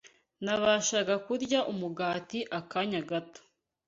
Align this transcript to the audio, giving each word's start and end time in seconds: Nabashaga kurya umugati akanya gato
Nabashaga 0.43 1.15
kurya 1.25 1.59
umugati 1.71 2.39
akanya 2.59 3.01
gato 3.09 3.41